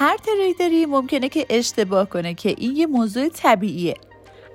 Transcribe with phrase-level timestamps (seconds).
[0.00, 3.94] هر تریدری ممکنه که اشتباه کنه که این یه موضوع طبیعیه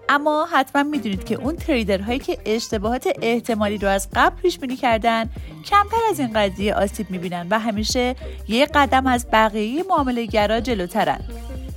[0.09, 5.29] اما حتما می‌دونید که اون تریدرهایی که اشتباهات احتمالی رو از قبل پیش بینی کردن
[5.65, 8.15] کمتر از این قضیه آسیب می‌بینن و همیشه
[8.47, 11.19] یه قدم از بقیه معامله گرا جلوترن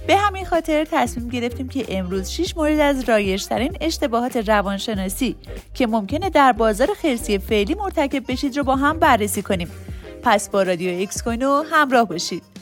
[0.06, 5.36] به همین خاطر تصمیم گرفتیم که امروز 6 مورد از رایجترین اشتباهات روانشناسی
[5.74, 9.70] که ممکنه در بازار خرسی فعلی مرتکب بشید رو با هم بررسی کنیم.
[10.22, 12.55] پس با رادیو ایکس کوینو همراه باشید.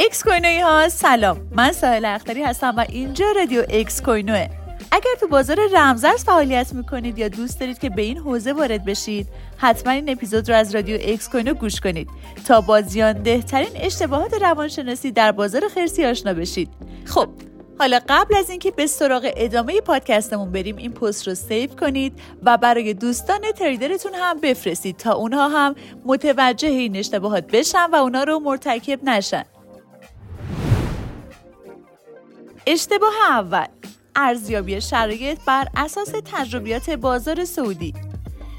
[0.00, 0.88] ایکس کوینوی ها.
[0.88, 1.48] سلام.
[1.56, 4.48] من ساحل اختری هستم و اینجا رادیو ایکس کوینوه
[4.92, 9.28] اگر تو بازار رمزارز فعالیت می‌کنید یا دوست دارید که به این حوزه وارد بشید
[9.56, 12.08] حتما این اپیزود رو از رادیو ایکس کوینو گوش کنید
[12.46, 16.68] تا با زیان ترین اشتباهات روانشناسی در بازار خرسی آشنا بشید.
[17.04, 17.28] خب
[17.78, 22.12] حالا قبل از اینکه به سراغ ادامه پادکستمون بریم این پست رو save کنید
[22.42, 28.24] و برای دوستان تریدرتون هم بفرستید تا اونها هم متوجه این اشتباهات بشن و اونا
[28.24, 29.44] رو مرتکب نشن.
[32.66, 33.66] اشتباه اول
[34.16, 37.94] ارزیابی شرایط بر اساس تجربیات بازار سعودی.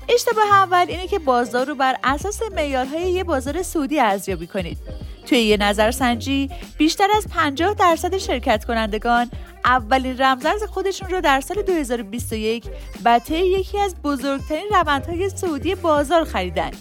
[0.10, 4.78] اشتباه اول اینه که بازار رو بر اساس معیارهای یه بازار سعودی ارزیابی کنید.
[5.26, 9.32] توی یه نظرسنجی بیشتر از 50 درصد شرکت کنندگان
[9.66, 12.66] اولین رمزرز خودشون رو در سال 2021
[13.04, 16.72] به یکی از بزرگترین روندهای سعودی بازار خریدن.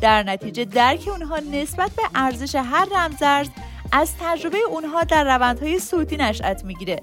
[0.00, 3.48] در نتیجه درک اونها نسبت به ارزش هر رمزرز
[3.96, 7.00] از تجربه اونها در روندهای سعودی نشأت می‌گیره.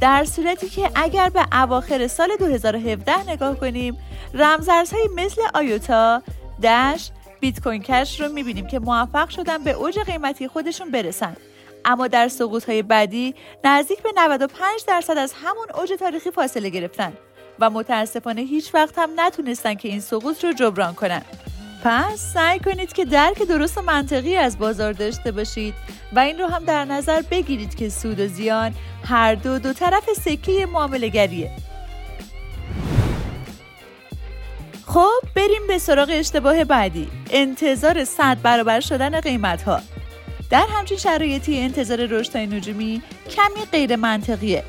[0.00, 3.98] در صورتی که اگر به اواخر سال 2017 نگاه کنیم
[4.34, 6.22] رمزارزهایی مثل آیوتا،
[6.62, 7.10] دش،
[7.40, 11.36] بیت کوین کش رو می‌بینیم که موفق شدن به اوج قیمتی خودشون برسن.
[11.84, 17.12] اما در سقوط بعدی نزدیک به 95 درصد از همون اوج تاریخی فاصله گرفتن
[17.60, 21.22] و متاسفانه هیچ وقت هم نتونستن که این سقوط رو جبران کنن.
[21.84, 25.74] پس سعی کنید که درک درست و منطقی از بازار داشته باشید
[26.12, 30.12] و این رو هم در نظر بگیرید که سود و زیان هر دو دو طرف
[30.12, 31.50] سکه معامله گریه.
[34.86, 39.80] خب بریم به سراغ اشتباه بعدی انتظار صد برابر شدن قیمت ها
[40.50, 44.64] در همچین شرایطی انتظار رشد نجومی کمی غیر منطقیه.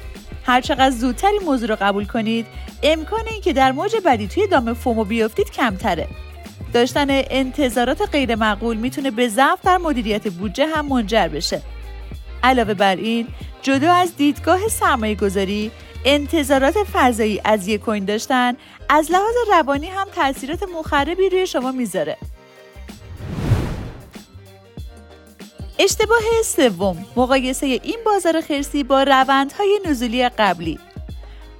[0.46, 2.46] هرچقدر زودتر این موضوع رو قبول کنید
[2.84, 6.08] امکان که در موج بعدی توی دام فومو بیافتید کمتره.
[6.74, 11.62] داشتن انتظارات غیر معقول می‌تونه به ضعف در مدیریت بودجه هم منجر بشه.
[12.44, 13.28] علاوه بر این،
[13.62, 15.72] جدا از دیدگاه سرمایه گذاری،
[16.06, 18.54] انتظارات فضایی از یک کوین داشتن
[18.90, 22.18] از لحاظ روانی هم تاثیرات مخربی روی شما می‌ذاره.
[25.80, 30.80] اشتباه سوم مقایسه این بازار خرسی با روندهای نزولی قبلی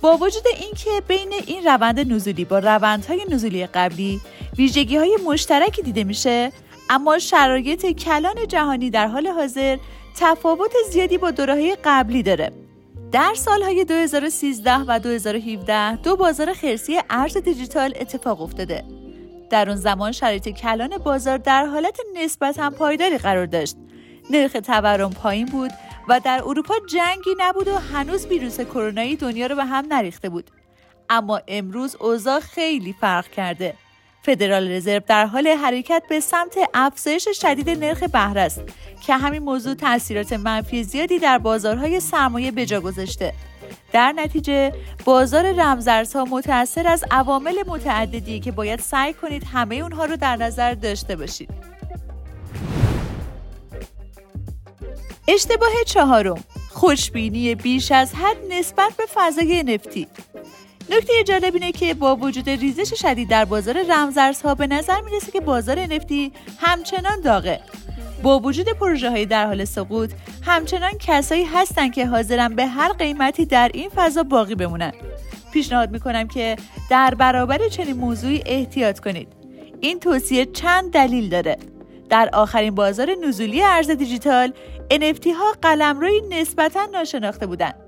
[0.02, 4.22] با وجود اینکه بین این روند نزولی با روندهای نزولی قبلی
[4.58, 6.52] ویژگی های مشترکی دیده میشه
[6.90, 9.78] اما شرایط کلان جهانی در حال حاضر
[10.16, 12.52] تفاوت زیادی با دوره قبلی داره.
[13.12, 18.84] در سالهای 2013 و 2017 دو بازار خرسی ارز دیجیتال اتفاق افتاده.
[19.50, 23.76] در اون زمان شرایط کلان بازار در حالت نسبتا پایداری قرار داشت.
[24.30, 25.72] نرخ تورم پایین بود
[26.10, 30.52] و در اروپا جنگی نبود و هنوز ویروس کرونایی دنیا رو به هم نریخته بود.
[31.10, 33.74] اما امروز اوضاع خیلی فرق کرده.
[34.28, 38.62] فدرال رزرو در حال حرکت به سمت افزایش شدید نرخ بهره است
[39.06, 43.34] که همین موضوع تاثیرات منفی زیادی در بازارهای سرمایه بجا گذاشته.
[43.92, 44.74] در نتیجه
[45.06, 50.74] بازار رمزارزها متأثر از عوامل متعددی که باید سعی کنید همه اونها رو در نظر
[50.74, 51.50] داشته باشید.
[55.28, 60.08] اشتباه چهارم خوشبینی بیش از حد نسبت به فضای نفتی.
[60.90, 65.40] نکته جالب اینه که با وجود ریزش شدید در بازار رمزارزها به نظر می‌رسه که
[65.40, 67.60] بازار نفتی همچنان داغه.
[68.24, 70.12] با وجود پروژه های در حال سقوط
[70.42, 74.92] همچنان کسایی هستن که حاضرن به هر قیمتی در این فضا باقی بمونن.
[75.54, 76.56] پیشنهاد می‌کنم که
[76.90, 79.28] در برابر چنین موضوعی احتیاط کنید.
[79.80, 81.58] این توصیه چند دلیل داره.
[82.10, 84.54] در آخرین بازار نزولی ارز دیجیتال
[84.92, 87.87] NFT ها قلمروی نسبتا ناشناخته بودند.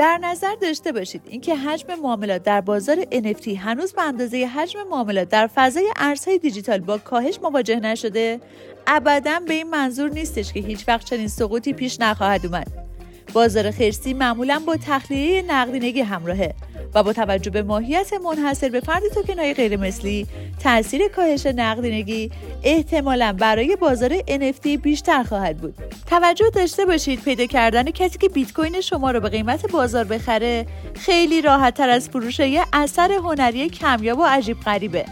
[0.00, 5.28] در نظر داشته باشید اینکه حجم معاملات در بازار NFT هنوز به اندازه حجم معاملات
[5.28, 8.40] در فضای ارزهای دیجیتال با کاهش مواجه نشده؟
[8.86, 12.89] ابدا به این منظور نیستش که هیچ وقت چنین سقوطی پیش نخواهد اومد.
[13.32, 16.54] بازار خرسی معمولا با تخلیه نقدینگی همراهه
[16.94, 20.26] و با توجه به ماهیت منحصر به فرد توکنهای غیرمثلی
[20.62, 22.30] تاثیر کاهش نقدینگی
[22.62, 25.74] احتمالا برای بازار NFT بیشتر خواهد بود.
[26.06, 30.66] توجه داشته باشید پیدا کردن کسی که بیت کوین شما رو به قیمت بازار بخره
[30.94, 35.04] خیلی راحت تر از فروش یه اثر هنری کمیاب و عجیب غریبه.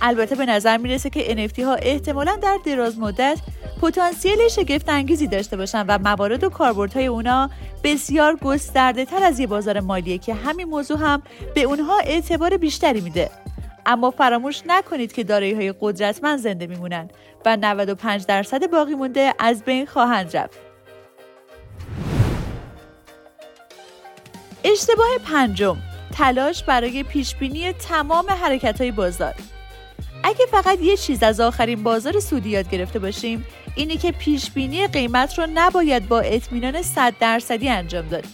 [0.00, 3.38] البته به نظر می‌رسه که NFT ها احتمالا در دراز مدت
[3.82, 7.50] پتانسیل شگفت انگیزی داشته باشن و موارد و کاربردهای اونا
[7.84, 11.22] بسیار گسترده تر از یه بازار مالیه که همین موضوع هم
[11.54, 13.30] به اونها اعتبار بیشتری میده
[13.86, 17.08] اما فراموش نکنید که دارایی های قدرتمند زنده میمونن
[17.46, 20.58] و 95 درصد باقی مونده از بین خواهند رفت.
[24.64, 25.76] اشتباه پنجم
[26.14, 29.34] تلاش برای پیشبینی تمام حرکت های بازار
[30.24, 35.38] اگه فقط یه چیز از آخرین بازار سودی یاد گرفته باشیم اینی که پیشبینی قیمت
[35.38, 38.24] رو نباید با اطمینان 100 درصدی انجام داد.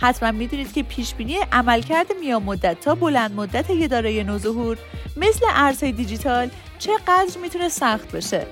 [0.00, 4.78] حتما می‌دونید که پیشبینی عملکرد میان مدت تا بلند مدت یه دارایی نوظهور
[5.16, 8.46] مثل ارزهای دیجیتال چقدر می‌تونه سخت باشه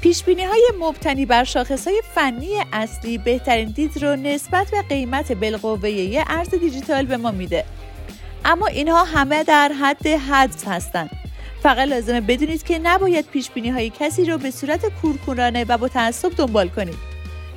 [0.00, 5.90] پیشبینی های مبتنی بر شاخص های فنی اصلی بهترین دید رو نسبت به قیمت بالقوه
[5.90, 7.64] یه ارز دیجیتال به ما میده.
[8.44, 11.19] اما اینها همه در حد حدس هستند
[11.62, 15.88] فقط لازمه بدونید که نباید پیش بینی های کسی رو به صورت کورکورانه و با
[15.88, 17.10] تعصب دنبال کنید.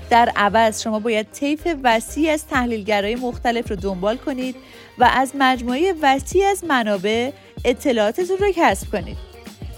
[0.09, 4.55] در عوض شما باید طیف وسیع از تحلیلگرای مختلف رو دنبال کنید
[4.97, 7.31] و از مجموعه وسیع از منابع
[7.65, 9.17] اطلاعاتتون رو کسب کنید.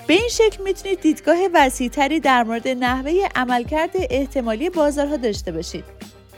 [0.08, 5.84] به این شکل می‌تونید دیدگاه وسیعتری در مورد نحوه عملکرد احتمالی بازارها داشته باشید.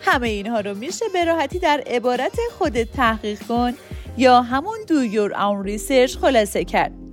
[0.01, 3.74] همه اینها رو میشه به راحتی در عبارت خودت تحقیق کن
[4.18, 7.06] یا همون دو یور اون ریسرچ خلاصه کرد.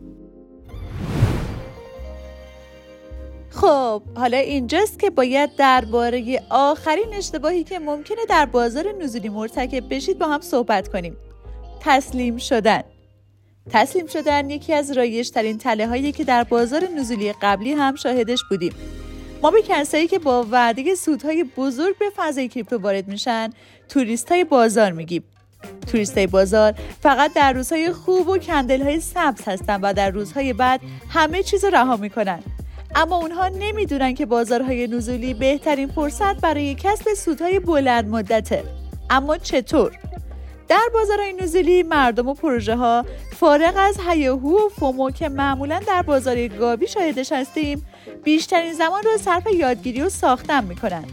[3.64, 10.18] خب حالا اینجاست که باید درباره آخرین اشتباهی که ممکنه در بازار نزولی مرتکب بشید
[10.18, 11.16] با هم صحبت کنیم.
[11.80, 12.82] تسلیم شدن.
[13.70, 18.40] تسلیم شدن یکی از رایش ترین تله هایی که در بازار نزولی قبلی هم شاهدش
[18.50, 18.72] بودیم.
[19.42, 23.50] ما به کسایی که با وعده سودهای بزرگ به فضای کریپتو وارد میشن
[23.88, 25.24] توریست های بازار میگیم.
[25.86, 30.52] توریست های بازار فقط در روزهای خوب و کندل های سبز هستن و در روزهای
[30.52, 32.42] بعد همه چیز رها می‌کنن.
[32.94, 38.64] اما اونها نمی‌دونن که بازارهای نزولی بهترین فرصت برای کسب سودهای بلند مدته.
[39.10, 39.98] اما چطور؟
[40.68, 43.04] در بازارهای نزولی مردم و پروژه ها
[43.36, 47.86] فارغ از هیاهو و فومو که معمولا در بازار گابی شاهدش هستیم
[48.24, 51.04] بیشترین زمان رو صرف یادگیری و ساختن می‌کنن.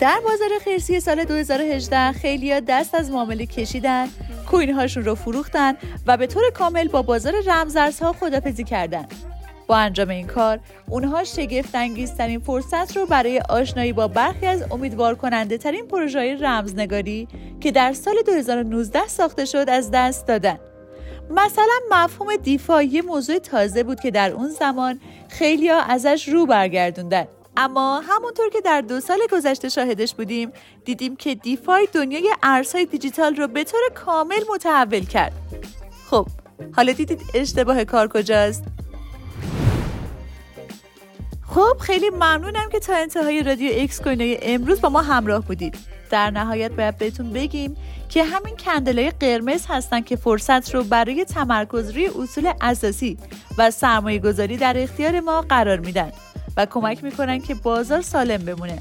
[0.00, 4.08] در بازار خرسی سال 2018 خیلی دست از معامله کشیدن
[4.50, 5.74] کوین هاشون رو فروختن
[6.06, 9.33] و به طور کامل با بازار رمزارزها خدافزی کردند.
[9.66, 10.60] با انجام این کار.
[10.88, 16.34] اونها شگفت انگیزترین فرصت رو برای آشنایی با برخی از امیدوار کننده ترین پروژه های
[16.34, 17.28] رمزنگاری
[17.60, 20.58] که در سال 2019 ساخته شد از دست دادن.
[21.30, 26.46] مثلا مفهوم دیفا یه موضوع تازه بود که در اون زمان خیلی ها ازش رو
[26.46, 27.26] برگردوندن.
[27.56, 30.52] اما همونطور که در دو سال گذشته شاهدش بودیم
[30.84, 35.32] دیدیم که دیفای دنیای ارزهای دیجیتال رو به طور کامل متحول کرد.
[36.10, 36.26] خب
[36.76, 38.64] حالا دیدید اشتباه کار کجاست؟
[41.54, 45.76] خب خیلی ممنونم که تا انتهای رادیو اکس کوینای امروز با ما همراه بودید.
[46.10, 47.76] در نهایت باید بهتون بگیم
[48.08, 53.18] که همین کندلای قرمز هستن که فرصت رو برای تمرکز روی اصول اساسی
[53.58, 56.12] و سرمایه گذاری در اختیار ما قرار میدن
[56.56, 58.78] و کمک می‌کنن که بازار سالم بمونه.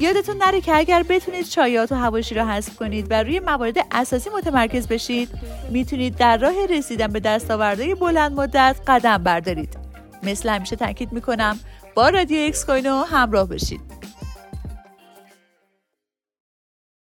[0.00, 4.30] یادتون نره که اگر بتونید چایات و هواشی را حذف کنید و روی موارد اساسی
[4.30, 5.28] متمرکز بشید
[5.70, 9.84] می‌تونید در راه رسیدن به دستاوردهای بلند مدت قدم بردارید.
[10.22, 11.58] مثل همیشه تاکید می‌کنم
[11.94, 13.80] با رادیو اکس کوینو همراه بشید